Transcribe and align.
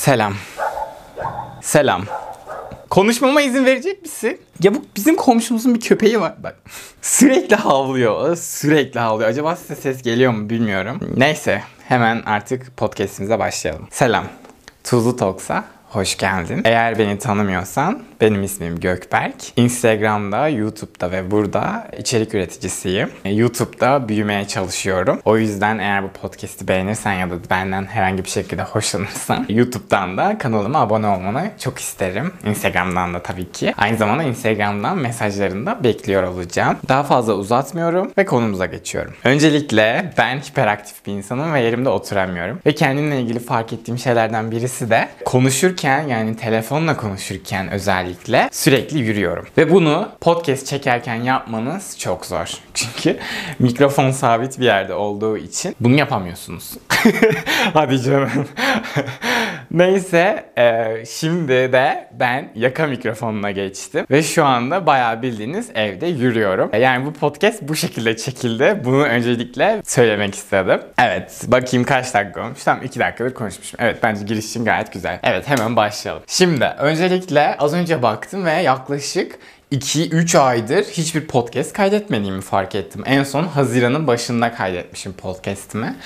Selam. 0.00 0.34
Selam. 1.62 2.04
Konuşmama 2.90 3.40
izin 3.40 3.64
verecek 3.64 4.02
misin? 4.02 4.40
Ya 4.62 4.74
bu 4.74 4.84
bizim 4.96 5.16
komşumuzun 5.16 5.74
bir 5.74 5.80
köpeği 5.80 6.20
var 6.20 6.34
bak. 6.38 6.56
Sürekli 7.02 7.56
havlıyor. 7.56 8.36
Sürekli 8.36 9.00
havlıyor. 9.00 9.30
Acaba 9.30 9.56
size 9.56 9.76
ses 9.76 10.02
geliyor 10.02 10.32
mu 10.32 10.50
bilmiyorum. 10.50 11.00
Neyse 11.16 11.62
hemen 11.88 12.22
artık 12.26 12.76
podcastimize 12.76 13.38
başlayalım. 13.38 13.88
Selam. 13.90 14.24
Tuzlu 14.84 15.16
Talks'a 15.16 15.64
hoş 15.90 16.16
geldin. 16.16 16.60
Eğer 16.64 16.98
beni 16.98 17.18
tanımıyorsan 17.18 18.02
benim 18.20 18.42
ismim 18.42 18.80
Gökberk. 18.80 19.34
Instagram'da, 19.56 20.48
YouTube'da 20.48 21.12
ve 21.12 21.30
burada 21.30 21.88
içerik 21.98 22.34
üreticisiyim. 22.34 23.10
YouTube'da 23.24 24.08
büyümeye 24.08 24.48
çalışıyorum. 24.48 25.20
O 25.24 25.36
yüzden 25.36 25.78
eğer 25.78 26.04
bu 26.04 26.08
podcast'i 26.08 26.68
beğenirsen 26.68 27.12
ya 27.12 27.30
da 27.30 27.34
benden 27.50 27.84
herhangi 27.84 28.24
bir 28.24 28.28
şekilde 28.28 28.62
hoşlanırsan 28.62 29.46
YouTube'dan 29.48 30.16
da 30.16 30.38
kanalıma 30.38 30.80
abone 30.80 31.06
olmanı 31.06 31.50
çok 31.58 31.78
isterim. 31.78 32.32
Instagram'dan 32.46 33.14
da 33.14 33.22
tabii 33.22 33.52
ki. 33.52 33.74
Aynı 33.78 33.96
zamanda 33.96 34.22
Instagram'dan 34.22 34.98
mesajlarını 34.98 35.66
da 35.66 35.84
bekliyor 35.84 36.22
olacağım. 36.22 36.76
Daha 36.88 37.02
fazla 37.02 37.34
uzatmıyorum 37.34 38.12
ve 38.18 38.24
konumuza 38.24 38.66
geçiyorum. 38.66 39.14
Öncelikle 39.24 40.12
ben 40.18 40.38
hiperaktif 40.38 41.06
bir 41.06 41.12
insanım 41.12 41.52
ve 41.54 41.60
yerimde 41.60 41.88
oturamıyorum. 41.88 42.58
Ve 42.66 42.74
kendimle 42.74 43.20
ilgili 43.20 43.38
fark 43.38 43.72
ettiğim 43.72 43.98
şeylerden 43.98 44.50
birisi 44.50 44.90
de 44.90 45.08
konuşurken 45.24 45.79
yani 45.88 46.36
telefonla 46.36 46.96
konuşurken 46.96 47.70
özellikle 47.70 48.48
sürekli 48.52 48.98
yürüyorum. 48.98 49.46
Ve 49.58 49.70
bunu 49.70 50.08
podcast 50.20 50.66
çekerken 50.66 51.14
yapmanız 51.14 51.98
çok 51.98 52.26
zor. 52.26 52.46
Çünkü 52.74 53.18
mikrofon 53.58 54.10
sabit 54.10 54.58
bir 54.58 54.64
yerde 54.64 54.94
olduğu 54.94 55.36
için 55.36 55.76
bunu 55.80 55.98
yapamıyorsunuz. 55.98 56.72
Hadi 57.72 58.02
canım. 58.02 58.48
Neyse 59.70 60.44
e, 60.58 61.04
şimdi 61.06 61.52
de 61.52 62.08
ben 62.12 62.52
yaka 62.54 62.86
mikrofonuna 62.86 63.50
geçtim. 63.50 64.06
Ve 64.10 64.22
şu 64.22 64.44
anda 64.44 64.86
bayağı 64.86 65.22
bildiğiniz 65.22 65.70
evde 65.74 66.06
yürüyorum. 66.06 66.70
Yani 66.80 67.06
bu 67.06 67.12
podcast 67.12 67.62
bu 67.62 67.76
şekilde 67.76 68.16
çekildi. 68.16 68.80
Bunu 68.84 69.02
öncelikle 69.04 69.82
söylemek 69.84 70.34
istedim. 70.34 70.80
Evet 70.98 71.42
bakayım 71.46 71.84
kaç 71.84 72.14
dakika 72.14 72.44
olmuş. 72.44 72.64
Tamam 72.64 72.84
2 72.84 73.00
dakikadır 73.00 73.34
konuşmuşum. 73.34 73.78
Evet 73.82 73.98
bence 74.02 74.24
girişim 74.24 74.64
gayet 74.64 74.92
güzel. 74.92 75.18
Evet 75.22 75.48
hemen 75.48 75.76
başlayalım. 75.76 76.22
Şimdi 76.26 76.64
öncelikle 76.64 77.56
az 77.56 77.74
önce 77.74 78.02
baktım 78.02 78.44
ve 78.44 78.52
yaklaşık 78.52 79.38
2-3 79.72 80.38
aydır 80.38 80.84
hiçbir 80.84 81.26
podcast 81.26 81.72
kaydetmediğimi 81.72 82.40
fark 82.40 82.74
ettim. 82.74 83.02
En 83.06 83.22
son 83.22 83.44
Haziran'ın 83.44 84.06
başında 84.06 84.52
kaydetmişim 84.52 85.12
podcast'imi. 85.12 85.96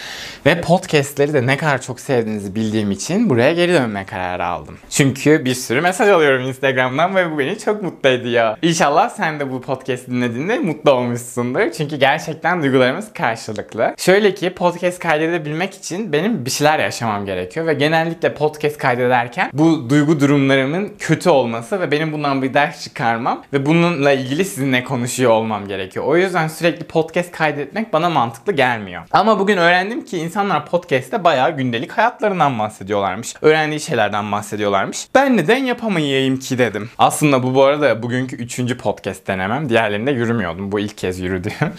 Ve 0.47 0.61
podcast'leri 0.61 1.33
de 1.33 1.47
ne 1.47 1.57
kadar 1.57 1.83
çok 1.83 2.01
sevdiğinizi 2.01 2.55
bildiğim 2.55 2.91
için 2.91 3.31
buraya 3.31 3.53
geri 3.53 3.73
dönme 3.73 4.07
kararı 4.07 4.47
aldım. 4.47 4.79
Çünkü 4.91 5.45
bir 5.45 5.55
sürü 5.55 5.81
mesaj 5.81 6.09
alıyorum 6.09 6.43
Instagram'dan 6.43 7.17
ve 7.17 7.31
bu 7.33 7.39
beni 7.39 7.59
çok 7.59 7.83
mutlu 7.83 8.09
ediyor. 8.09 8.57
İnşallah 8.63 9.09
sen 9.09 9.41
de 9.41 9.51
bu 9.51 9.61
podcast 9.61 10.09
dinlediğinde 10.09 10.59
mutlu 10.59 10.91
olmuşsundur. 10.91 11.73
Çünkü 11.77 11.97
gerçekten 11.97 12.63
duygularımız 12.63 13.13
karşılıklı. 13.13 13.95
Şöyle 13.99 14.35
ki 14.35 14.51
podcast 14.51 14.99
kaydedebilmek 14.99 15.75
için 15.75 16.13
benim 16.13 16.45
bir 16.45 16.51
şeyler 16.51 16.79
yaşamam 16.79 17.27
gerekiyor. 17.27 17.67
Ve 17.67 17.75
genellikle 17.75 18.35
podcast 18.35 18.79
kaydederken 18.79 19.51
bu 19.53 19.91
duygu 19.91 20.21
durumlarımın 20.21 20.93
kötü 20.99 21.31
olması 21.31 21.81
ve 21.81 21.91
benim 21.91 22.13
bundan 22.13 22.43
bir 22.43 22.55
ders 22.55 22.85
çıkarmam 22.85 23.45
ve 23.55 23.67
bununla 23.67 24.13
ilgili 24.13 24.45
sizinle 24.45 24.85
konuşuyor 24.85 25.31
olmam 25.31 25.69
gerekiyor. 25.69 26.05
O 26.05 26.17
yüzden 26.17 26.49
sürekli 26.49 26.85
podcast 26.85 27.33
kaydetmek 27.33 27.93
bana 27.93 28.11
mantıklı 28.11 28.53
gelmiyor. 28.53 29.03
Ama 29.13 29.39
bugün 29.39 29.57
öğrendim 29.57 30.05
ki 30.05 30.19
insanlar 30.19 30.67
podcast'te 30.67 31.25
bayağı 31.25 31.57
gündelik 31.57 31.93
hayatlarından 31.93 32.59
bahsediyorlarmış. 32.59 33.35
Öğrendiği 33.43 33.81
şeylerden 33.81 34.33
bahsediyorlarmış. 34.33 35.09
Ben 35.15 35.37
neden 35.37 35.65
yapamayayım 35.65 36.39
ki 36.39 36.59
dedim. 36.59 36.91
Aslında 36.99 37.43
bu 37.43 37.55
bu 37.55 37.65
arada 37.65 38.03
bugünkü 38.03 38.37
üçüncü 38.37 38.79
podcast 38.79 39.27
denemem. 39.27 39.69
Diğerlerinde 39.69 40.11
yürümüyordum. 40.11 40.73
Bu 40.73 40.81
ilk 40.81 40.99
kez 40.99 41.21
yürüdüğüm. 41.21 41.55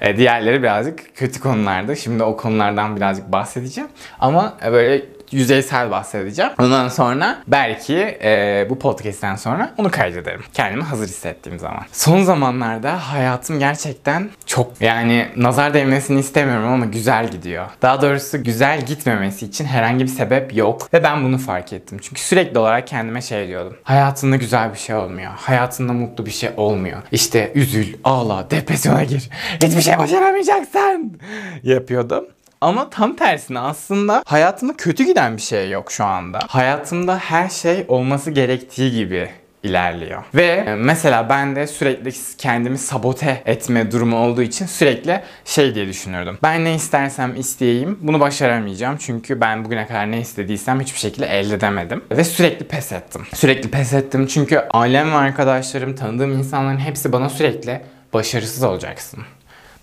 E, 0.00 0.16
diğerleri 0.16 0.62
birazcık 0.62 1.16
kötü 1.16 1.40
konulardı. 1.40 1.96
Şimdi 1.96 2.22
o 2.22 2.36
konulardan 2.36 2.96
birazcık 2.96 3.32
bahsedeceğim. 3.32 3.90
Ama 4.20 4.58
böyle 4.72 5.02
yüzeysel 5.32 5.90
bahsedeceğim. 5.90 6.52
Ondan 6.58 6.88
sonra 6.88 7.38
belki 7.46 8.18
e, 8.22 8.66
bu 8.70 8.78
podcast'ten 8.78 9.36
sonra 9.36 9.74
onu 9.78 9.90
kaydederim. 9.90 10.40
Kendimi 10.54 10.82
hazır 10.82 11.08
hissettiğim 11.08 11.58
zaman. 11.58 11.82
Son 11.92 12.22
zamanlarda 12.22 13.12
hayatım 13.12 13.58
gerçekten 13.58 14.30
çok 14.46 14.80
yani 14.80 15.28
nazar 15.36 15.74
değmesini 15.74 16.20
istemiyorum 16.20 16.68
ama 16.72 16.84
güzel 16.84 17.28
gidiyor. 17.30 17.66
Daha 17.82 18.02
doğrusu 18.02 18.42
güzel 18.44 18.86
gitmemesi 18.86 19.46
için 19.46 19.64
herhangi 19.64 20.04
bir 20.04 20.10
sebep 20.10 20.56
yok. 20.56 20.88
Ve 20.94 21.02
ben 21.02 21.24
bunu 21.24 21.38
fark 21.38 21.72
ettim. 21.72 21.98
Çünkü 22.02 22.20
sürekli 22.20 22.58
olarak 22.58 22.86
kendime 22.86 23.22
şey 23.22 23.48
diyordum. 23.48 23.76
Hayatında 23.82 24.36
güzel 24.36 24.72
bir 24.72 24.78
şey 24.78 24.96
olmuyor. 24.96 25.30
Hayatında 25.36 25.92
mutlu 25.92 26.26
bir 26.26 26.30
şey 26.30 26.50
olmuyor. 26.56 27.02
İşte 27.12 27.52
üzül, 27.54 27.94
ağla, 28.04 28.50
depresyona 28.50 29.04
gir. 29.04 29.30
Hiçbir 29.62 29.82
şey 29.82 29.98
başaramayacaksın 29.98 31.18
yapıyordum. 31.62 32.24
Ama 32.60 32.90
tam 32.90 33.16
tersine 33.16 33.58
aslında 33.58 34.22
hayatımda 34.26 34.76
kötü 34.76 35.04
giden 35.04 35.36
bir 35.36 35.42
şey 35.42 35.70
yok 35.70 35.92
şu 35.92 36.04
anda. 36.04 36.38
Hayatımda 36.48 37.18
her 37.18 37.48
şey 37.48 37.84
olması 37.88 38.30
gerektiği 38.30 38.92
gibi 38.92 39.30
ilerliyor. 39.62 40.22
Ve 40.34 40.76
mesela 40.78 41.28
ben 41.28 41.56
de 41.56 41.66
sürekli 41.66 42.12
kendimi 42.38 42.78
sabote 42.78 43.42
etme 43.46 43.92
durumu 43.92 44.16
olduğu 44.16 44.42
için 44.42 44.66
sürekli 44.66 45.22
şey 45.44 45.74
diye 45.74 45.86
düşünürdüm. 45.86 46.38
Ben 46.42 46.64
ne 46.64 46.74
istersem 46.74 47.36
isteyeyim 47.36 47.98
bunu 48.00 48.20
başaramayacağım. 48.20 48.96
Çünkü 48.96 49.40
ben 49.40 49.64
bugüne 49.64 49.86
kadar 49.86 50.10
ne 50.10 50.20
istediysem 50.20 50.80
hiçbir 50.80 50.98
şekilde 50.98 51.26
elde 51.26 51.54
edemedim. 51.54 52.04
Ve 52.10 52.24
sürekli 52.24 52.66
pes 52.66 52.92
ettim. 52.92 53.22
Sürekli 53.34 53.70
pes 53.70 53.92
ettim 53.92 54.26
çünkü 54.26 54.58
ailem 54.70 55.12
ve 55.12 55.16
arkadaşlarım, 55.16 55.96
tanıdığım 55.96 56.32
insanların 56.32 56.78
hepsi 56.78 57.12
bana 57.12 57.28
sürekli 57.28 57.80
başarısız 58.12 58.62
olacaksın 58.62 59.24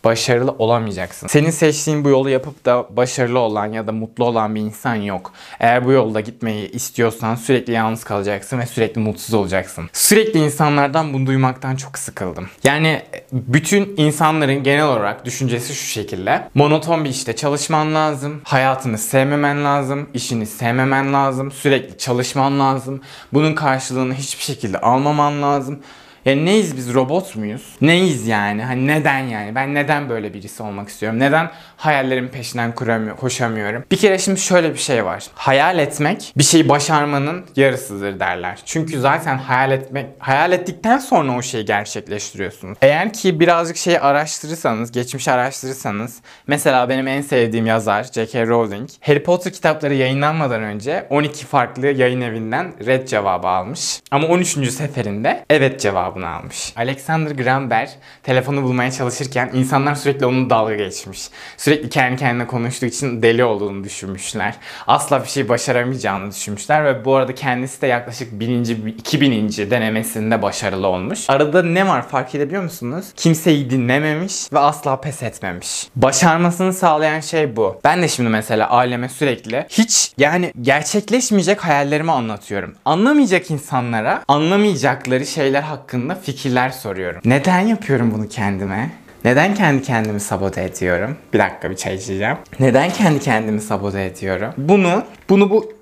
başarılı 0.07 0.51
olamayacaksın. 0.51 1.28
Senin 1.28 1.50
seçtiğin 1.50 2.03
bu 2.03 2.09
yolu 2.09 2.29
yapıp 2.29 2.66
da 2.66 2.85
başarılı 2.97 3.40
olan 3.40 3.66
ya 3.66 3.88
da 3.88 3.91
mutlu 3.91 4.25
olan 4.25 4.56
bir 4.56 4.62
insan 4.62 4.95
yok. 4.95 5.34
Eğer 5.59 5.85
bu 5.85 5.91
yolda 5.91 6.19
gitmeyi 6.19 6.72
istiyorsan 6.72 7.35
sürekli 7.35 7.73
yalnız 7.73 8.03
kalacaksın 8.03 8.59
ve 8.59 8.66
sürekli 8.66 9.01
mutsuz 9.01 9.34
olacaksın. 9.34 9.90
Sürekli 9.94 10.40
insanlardan 10.40 11.13
bunu 11.13 11.25
duymaktan 11.25 11.75
çok 11.75 11.97
sıkıldım. 11.97 12.50
Yani 12.63 13.01
bütün 13.31 13.94
insanların 13.97 14.63
genel 14.63 14.85
olarak 14.85 15.25
düşüncesi 15.25 15.75
şu 15.75 15.85
şekilde. 15.85 16.50
Monoton 16.56 17.06
bir 17.06 17.09
işte 17.09 17.35
çalışman 17.35 17.95
lazım. 17.95 18.41
Hayatını 18.44 18.97
sevmemen 18.97 19.66
lazım. 19.66 20.09
işini 20.13 20.45
sevmemen 20.45 21.13
lazım. 21.13 21.51
Sürekli 21.51 21.97
çalışman 21.97 22.59
lazım. 22.59 23.01
Bunun 23.34 23.53
karşılığını 23.53 24.13
hiçbir 24.13 24.44
şekilde 24.44 24.79
almaman 24.79 25.41
lazım. 25.41 25.79
Ya 26.27 26.35
neyiz 26.35 26.77
biz 26.77 26.93
robot 26.93 27.35
muyuz? 27.35 27.61
Neyiz 27.81 28.27
yani? 28.27 28.63
Hani 28.63 28.88
neden 28.88 29.19
yani? 29.19 29.55
Ben 29.55 29.73
neden 29.73 30.09
böyle 30.09 30.33
birisi 30.33 30.63
olmak 30.63 30.89
istiyorum? 30.89 31.19
Neden 31.19 31.51
hayallerimin 31.77 32.27
peşinden 32.27 32.75
kuramıyorum, 32.75 33.19
koşamıyorum? 33.19 33.83
Bir 33.91 33.97
kere 33.97 34.19
şimdi 34.19 34.39
şöyle 34.39 34.73
bir 34.73 34.77
şey 34.79 35.05
var. 35.05 35.25
Hayal 35.35 35.79
etmek 35.79 36.33
bir 36.38 36.43
şeyi 36.43 36.69
başarmanın 36.69 37.45
yarısıdır 37.55 38.19
derler. 38.19 38.59
Çünkü 38.65 38.99
zaten 38.99 39.38
hayal 39.38 39.71
etmek, 39.71 40.05
hayal 40.19 40.51
ettikten 40.51 40.97
sonra 40.97 41.38
o 41.38 41.41
şeyi 41.41 41.65
gerçekleştiriyorsunuz. 41.65 42.77
Eğer 42.81 43.13
ki 43.13 43.39
birazcık 43.39 43.77
şeyi 43.77 43.99
araştırırsanız, 43.99 44.91
geçmiş 44.91 45.27
araştırırsanız 45.27 46.21
mesela 46.47 46.89
benim 46.89 47.07
en 47.07 47.21
sevdiğim 47.21 47.65
yazar 47.65 48.03
J.K. 48.03 48.47
Rowling 48.47 48.89
Harry 49.01 49.23
Potter 49.23 49.53
kitapları 49.53 49.94
yayınlanmadan 49.94 50.61
önce 50.61 51.07
12 51.09 51.45
farklı 51.45 51.88
yayın 51.88 52.21
evinden 52.21 52.73
red 52.85 53.07
cevabı 53.07 53.47
almış. 53.47 53.99
Ama 54.11 54.27
13. 54.27 54.71
seferinde 54.71 55.45
evet 55.49 55.79
cevabı 55.79 56.16
cevabını 56.17 56.28
almış. 56.29 56.73
Alexander 56.75 57.31
Graham 57.31 57.69
Bell 57.69 57.89
telefonu 58.23 58.63
bulmaya 58.63 58.91
çalışırken 58.91 59.50
insanlar 59.53 59.95
sürekli 59.95 60.25
onun 60.25 60.50
dalga 60.50 60.75
geçmiş. 60.75 61.29
Sürekli 61.57 61.89
kendi 61.89 62.17
kendine 62.17 62.47
konuştuğu 62.47 62.85
için 62.85 63.22
deli 63.22 63.44
olduğunu 63.44 63.83
düşünmüşler. 63.83 64.56
Asla 64.88 65.23
bir 65.23 65.27
şey 65.27 65.50
başaramayacağını 65.50 66.31
düşünmüşler 66.31 66.85
ve 66.85 67.06
bu 67.06 67.16
arada 67.16 67.35
kendisi 67.35 67.81
de 67.81 67.88
yaklaşık 67.88 68.39
1000. 68.39 68.57
2000. 68.97 69.50
denemesinde 69.50 70.41
başarılı 70.41 70.88
olmuş. 70.88 71.30
Arada 71.30 71.63
ne 71.63 71.88
var 71.88 72.07
fark 72.07 72.36
edebiliyor 72.36 72.63
musunuz? 72.63 73.06
Kimseyi 73.15 73.69
dinlememiş 73.69 74.53
ve 74.53 74.59
asla 74.59 75.01
pes 75.01 75.24
etmemiş. 75.24 75.88
Başarmasını 75.95 76.74
sağlayan 76.74 77.19
şey 77.19 77.56
bu. 77.56 77.80
Ben 77.83 78.01
de 78.01 78.07
şimdi 78.07 78.30
mesela 78.30 78.69
aileme 78.69 79.09
sürekli 79.09 79.65
hiç 79.69 80.12
yani 80.18 80.53
gerçekleşmeyecek 80.62 81.65
hayallerimi 81.65 82.12
anlatıyorum. 82.12 82.75
Anlamayacak 82.86 83.51
insanlara 83.51 84.24
anlamayacakları 84.27 85.25
şeyler 85.25 85.62
hakkında 85.68 86.06
hakkında 86.09 86.25
fikirler 86.25 86.69
soruyorum. 86.69 87.21
Neden 87.25 87.59
yapıyorum 87.59 88.12
bunu 88.13 88.27
kendime? 88.30 88.92
Neden 89.25 89.56
kendi 89.56 89.83
kendimi 89.83 90.19
sabote 90.19 90.63
ediyorum? 90.63 91.18
Bir 91.33 91.39
dakika 91.39 91.69
bir 91.69 91.75
çay 91.75 91.95
içeceğim. 91.95 92.38
Neden 92.59 92.89
kendi 92.89 93.19
kendimi 93.19 93.62
sabote 93.62 94.06
ediyorum? 94.06 94.54
Bunu, 94.57 95.04
bunu 95.30 95.50
bu 95.50 95.74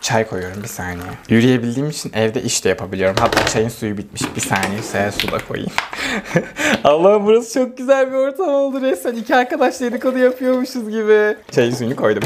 çay 0.00 0.26
koyuyorum 0.26 0.62
bir 0.62 0.68
saniye. 0.68 1.10
Yürüyebildiğim 1.28 1.90
için 1.90 2.12
evde 2.14 2.42
iş 2.42 2.64
de 2.64 2.68
yapabiliyorum. 2.68 3.16
Hatta 3.20 3.46
çayın 3.46 3.68
suyu 3.68 3.98
bitmiş. 3.98 4.22
Bir 4.36 4.40
saniye 4.40 4.82
saya 4.82 5.12
su 5.12 5.32
da 5.32 5.38
koyayım. 5.48 5.72
Allah'ım 6.84 7.26
burası 7.26 7.54
çok 7.54 7.78
güzel 7.78 8.08
bir 8.10 8.16
ortam 8.16 8.48
oldu 8.48 8.80
resmen. 8.80 9.14
İki 9.14 9.34
arkadaş 9.36 9.80
dedikodu 9.80 10.18
yapıyormuşuz 10.18 10.90
gibi. 10.90 11.36
Çayın 11.50 11.74
suyunu 11.74 11.96
koydum. 11.96 12.22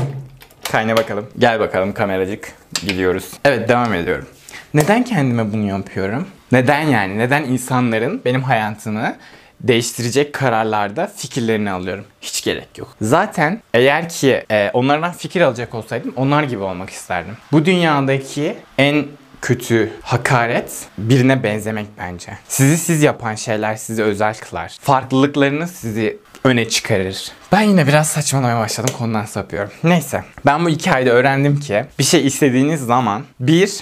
Kayna 0.72 0.96
bakalım. 0.96 1.26
Gel 1.38 1.60
bakalım 1.60 1.92
kameracık. 1.94 2.52
gidiyoruz. 2.86 3.30
Evet 3.44 3.68
devam 3.68 3.94
ediyorum. 3.94 4.26
Neden 4.74 5.02
kendime 5.02 5.52
bunu 5.52 5.68
yapıyorum? 5.68 6.26
Neden 6.52 6.80
yani? 6.82 7.18
Neden 7.18 7.44
insanların 7.44 8.22
benim 8.24 8.42
hayatımı 8.42 9.16
değiştirecek 9.60 10.32
kararlarda 10.32 11.12
fikirlerini 11.16 11.70
alıyorum. 11.70 12.04
Hiç 12.20 12.44
gerek 12.44 12.78
yok. 12.78 12.96
Zaten 13.00 13.62
eğer 13.74 14.08
ki 14.08 14.44
e, 14.50 14.70
onlardan 14.72 15.12
fikir 15.12 15.40
alacak 15.40 15.74
olsaydım 15.74 16.12
onlar 16.16 16.42
gibi 16.42 16.62
olmak 16.62 16.90
isterdim. 16.90 17.36
Bu 17.52 17.64
dünyadaki 17.64 18.56
en 18.78 19.06
kötü 19.42 19.92
hakaret 20.02 20.86
birine 20.98 21.42
benzemek 21.42 21.86
bence. 21.98 22.32
Sizi 22.48 22.78
siz 22.78 23.02
yapan 23.02 23.34
şeyler 23.34 23.76
sizi 23.76 24.02
özel 24.02 24.34
kılar. 24.34 24.76
Farklılıklarınız 24.80 25.70
sizi 25.70 26.18
öne 26.44 26.68
çıkarır. 26.68 27.32
Ben 27.52 27.60
yine 27.60 27.86
biraz 27.86 28.08
saçmalamaya 28.08 28.60
başladım 28.60 28.94
konudan 28.98 29.24
sapıyorum. 29.24 29.70
Neyse 29.84 30.24
ben 30.46 30.64
bu 30.64 30.70
iki 30.70 30.92
ayda 30.92 31.10
öğrendim 31.10 31.60
ki 31.60 31.84
bir 31.98 32.04
şey 32.04 32.26
istediğiniz 32.26 32.80
zaman 32.80 33.22
bir 33.40 33.80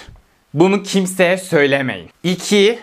bunu 0.54 0.82
kimseye 0.82 1.38
söylemeyin. 1.38 2.10
İki 2.22 2.78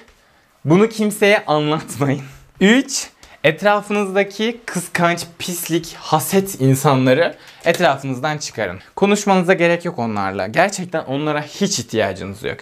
bunu 0.66 0.90
kimseye 0.90 1.46
anlatmayın. 1.46 2.22
3. 2.62 3.10
Etrafınızdaki 3.44 4.58
kıskanç, 4.66 5.26
pislik, 5.40 5.96
haset 6.00 6.62
insanları 6.62 7.36
etrafınızdan 7.66 8.38
çıkarın. 8.38 8.80
Konuşmanıza 8.96 9.54
gerek 9.54 9.86
yok 9.86 10.00
onlarla. 10.00 10.48
Gerçekten 10.48 11.04
onlara 11.04 11.42
hiç 11.42 11.80
ihtiyacınız 11.80 12.44
yok. 12.44 12.58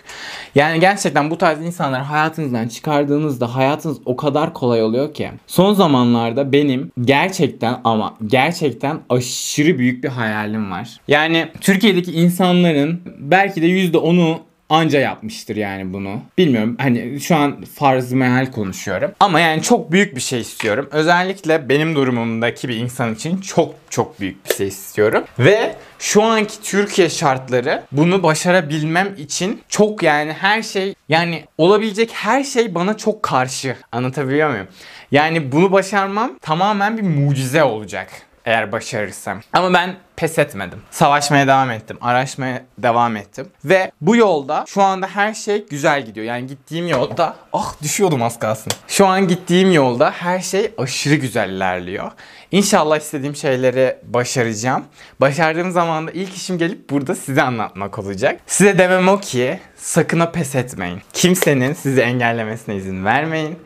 Yani 0.55 0.79
gerçekten 0.79 1.31
bu 1.31 1.37
tarz 1.37 1.61
insanları 1.61 2.01
hayatınızdan 2.01 2.67
çıkardığınızda 2.67 3.55
hayatınız 3.55 3.97
o 4.05 4.15
kadar 4.15 4.53
kolay 4.53 4.83
oluyor 4.83 5.13
ki. 5.13 5.31
Son 5.47 5.73
zamanlarda 5.73 6.51
benim 6.51 6.91
gerçekten 7.01 7.81
ama 7.83 8.17
gerçekten 8.25 8.99
aşırı 9.09 9.79
büyük 9.79 10.03
bir 10.03 10.09
hayalim 10.09 10.71
var. 10.71 10.99
Yani 11.07 11.51
Türkiye'deki 11.61 12.11
insanların 12.11 13.01
belki 13.19 13.61
de 13.61 13.67
%10'u 13.67 14.44
anca 14.69 14.99
yapmıştır 14.99 15.55
yani 15.55 15.93
bunu. 15.93 16.21
Bilmiyorum 16.37 16.75
hani 16.79 17.19
şu 17.19 17.35
an 17.35 17.63
farz 17.75 18.11
meal 18.11 18.51
konuşuyorum. 18.51 19.11
Ama 19.19 19.39
yani 19.39 19.61
çok 19.61 19.91
büyük 19.91 20.15
bir 20.15 20.21
şey 20.21 20.41
istiyorum. 20.41 20.89
Özellikle 20.91 21.69
benim 21.69 21.95
durumumdaki 21.95 22.69
bir 22.69 22.75
insan 22.75 23.13
için 23.13 23.37
çok 23.37 23.75
çok 23.89 24.19
büyük 24.19 24.49
bir 24.49 24.55
şey 24.55 24.67
istiyorum. 24.67 25.23
Ve 25.39 25.75
şu 25.99 26.23
anki 26.23 26.61
Türkiye 26.63 27.09
şartları 27.09 27.83
bunu 27.91 28.23
başarabilmem 28.23 29.15
için 29.17 29.61
çok 29.69 30.03
yani 30.03 30.33
her 30.33 30.61
şey 30.61 30.95
yani 31.09 31.45
olabilecek 31.57 32.11
her 32.13 32.43
şey 32.43 32.75
bana 32.75 32.97
çok 32.97 33.23
karşı. 33.23 33.75
Anlatabiliyor 33.91 34.49
muyum? 34.49 34.67
Yani 35.11 35.51
bunu 35.51 35.71
başarmam 35.71 36.39
tamamen 36.41 36.97
bir 36.97 37.03
mucize 37.03 37.63
olacak 37.63 38.09
eğer 38.45 38.71
başarırsam. 38.71 39.41
Ama 39.53 39.73
ben 39.73 39.95
pes 40.15 40.39
etmedim. 40.39 40.79
Savaşmaya 40.91 41.47
devam 41.47 41.71
ettim. 41.71 41.97
Araşmaya 42.01 42.65
devam 42.77 43.17
ettim. 43.17 43.47
Ve 43.65 43.91
bu 44.01 44.15
yolda 44.15 44.65
şu 44.67 44.81
anda 44.81 45.07
her 45.07 45.33
şey 45.33 45.65
güzel 45.67 46.05
gidiyor. 46.05 46.25
Yani 46.25 46.47
gittiğim 46.47 46.87
yolda 46.87 47.35
ah 47.53 47.81
düşüyordum 47.83 48.23
az 48.23 48.39
kalsın. 48.39 48.71
Şu 48.87 49.07
an 49.07 49.27
gittiğim 49.27 49.71
yolda 49.71 50.11
her 50.11 50.39
şey 50.39 50.71
aşırı 50.77 51.15
güzel 51.15 51.49
ilerliyor. 51.49 52.11
İnşallah 52.51 52.97
istediğim 52.99 53.35
şeyleri 53.35 53.97
başaracağım. 54.03 54.83
Başardığım 55.21 55.71
zaman 55.71 56.07
da 56.07 56.11
ilk 56.11 56.35
işim 56.35 56.57
gelip 56.57 56.89
burada 56.89 57.15
size 57.15 57.41
anlatmak 57.41 57.99
olacak. 57.99 58.39
Size 58.47 58.77
demem 58.77 59.07
o 59.07 59.19
ki 59.19 59.59
sakın 59.75 60.19
ha 60.19 60.31
pes 60.31 60.55
etmeyin. 60.55 61.01
Kimsenin 61.13 61.73
sizi 61.73 62.01
engellemesine 62.01 62.75
izin 62.75 63.05
vermeyin. 63.05 63.59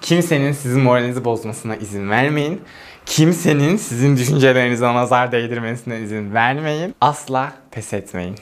Kimsenin 0.00 0.52
sizin 0.52 0.80
moralinizi 0.80 1.24
bozmasına 1.24 1.76
izin 1.76 2.10
vermeyin. 2.10 2.62
Kimsenin 3.06 3.76
sizin 3.76 4.16
düşüncelerinize 4.16 4.86
nazar 4.86 5.32
değdirmesine 5.32 6.00
izin 6.00 6.34
vermeyin. 6.34 6.94
Asla 7.00 7.52
pes 7.70 7.92
etmeyin. 7.92 8.34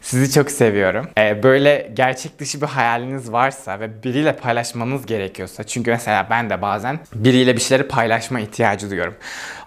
Sizi 0.00 0.32
çok 0.32 0.50
seviyorum. 0.50 1.06
Ee, 1.18 1.42
böyle 1.42 1.90
gerçek 1.94 2.38
dışı 2.38 2.60
bir 2.60 2.66
hayaliniz 2.66 3.32
varsa 3.32 3.80
ve 3.80 4.02
biriyle 4.02 4.36
paylaşmanız 4.36 5.06
gerekiyorsa 5.06 5.64
çünkü 5.64 5.90
mesela 5.90 6.26
ben 6.30 6.50
de 6.50 6.62
bazen 6.62 6.98
biriyle 7.14 7.56
bir 7.56 7.60
şeyleri 7.60 7.88
paylaşma 7.88 8.40
ihtiyacı 8.40 8.90
duyuyorum. 8.90 9.14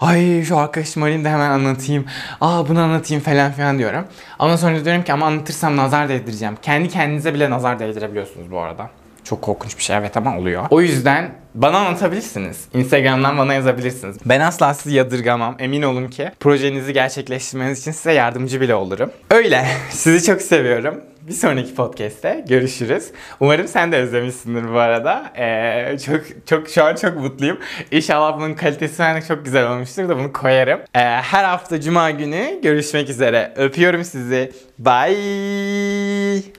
Ay 0.02 0.44
şu 0.44 0.58
arkadaşım 0.58 1.04
arayayım 1.04 1.26
da 1.26 1.30
hemen 1.30 1.50
anlatayım. 1.50 2.06
Aa 2.42 2.68
bunu 2.70 2.80
anlatayım 2.82 3.24
falan 3.24 3.52
filan 3.52 3.80
diyorum. 3.80 4.06
Ama 4.40 4.58
sonra 4.58 4.86
diyorum 4.86 5.04
ki 5.04 5.14
ama 5.14 5.26
anlatırsam 5.26 5.78
nazar 5.78 6.10
değdireceğim. 6.10 6.58
Kendi 6.62 6.90
kendinize 6.90 7.34
bile 7.34 7.50
nazar 7.50 7.80
değdirebiliyorsunuz 7.80 8.52
bu 8.52 8.60
arada. 8.60 8.90
Çok 9.30 9.42
korkunç 9.42 9.78
bir 9.78 9.84
şey 9.84 9.96
evet 9.96 10.18
ama 10.18 10.38
oluyor. 10.38 10.64
O 10.70 10.82
yüzden 10.82 11.32
bana 11.56 11.78
anlatabilirsiniz. 11.78 12.66
Instagram'dan 12.74 13.38
bana 13.38 13.54
yazabilirsiniz. 13.54 14.18
Ben 14.26 14.40
asla 14.40 14.74
sizi 14.74 14.96
yadırgamam. 14.96 15.56
Emin 15.60 15.82
olun 15.82 16.08
ki 16.08 16.32
projenizi 16.40 16.94
gerçekleştirmeniz 16.94 17.80
için 17.80 17.92
size 17.92 18.12
yardımcı 18.14 18.62
bile 18.62 18.76
olurum. 18.76 19.12
Öyle. 19.32 19.66
Sizi 19.90 20.26
çok 20.26 20.42
seviyorum. 20.42 21.02
Bir 21.22 21.34
sonraki 21.34 21.76
podcast'te 21.76 22.46
görüşürüz. 22.48 23.12
Umarım 23.40 23.68
sen 23.68 23.92
de 23.92 23.98
özlemişsindir 23.98 24.74
bu 24.74 24.80
arada. 24.80 25.34
Ee, 25.38 25.98
çok 26.06 26.22
çok 26.48 26.70
şu 26.70 26.84
an 26.84 26.96
çok 26.96 27.18
mutluyum. 27.18 27.58
İnşallah 27.92 28.38
bunun 28.38 28.54
kalitesi 28.54 29.00
de 29.00 29.22
çok 29.28 29.46
güzel 29.46 29.72
olmuştur 29.72 30.10
da 30.10 30.18
bunu 30.18 30.34
koyarım. 30.34 30.80
Ee, 30.96 31.00
her 31.00 31.44
hafta 31.44 31.82
cuma 31.82 32.12
günü 32.12 32.60
görüşmek 32.64 33.10
üzere. 33.10 33.54
Öpüyorum 33.56 34.04
sizi. 34.04 34.52
Bye. 34.80 36.42